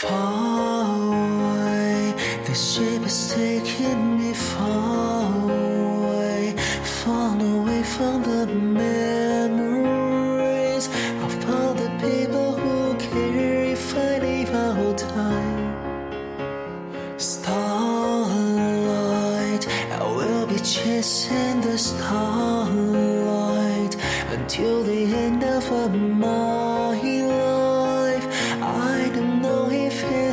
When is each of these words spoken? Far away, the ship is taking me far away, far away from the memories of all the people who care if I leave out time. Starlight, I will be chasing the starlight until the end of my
Far 0.00 0.96
away, 0.96 2.14
the 2.46 2.54
ship 2.54 3.04
is 3.04 3.34
taking 3.34 4.18
me 4.18 4.32
far 4.32 5.30
away, 5.50 6.54
far 7.02 7.36
away 7.38 7.82
from 7.82 8.22
the 8.22 8.46
memories 8.80 9.66
of 11.24 11.50
all 11.50 11.74
the 11.74 11.90
people 12.00 12.52
who 12.54 12.94
care 12.94 13.64
if 13.76 13.94
I 13.94 14.18
leave 14.20 14.54
out 14.54 14.96
time. 14.96 15.74
Starlight, 17.18 17.68
I 20.00 20.02
will 20.16 20.46
be 20.46 20.60
chasing 20.60 21.60
the 21.60 21.76
starlight 21.76 22.74
until 24.30 24.82
the 24.82 25.14
end 25.14 25.44
of 25.44 25.70
my 25.92 26.69